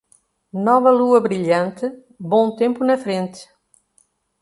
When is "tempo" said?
2.55-2.83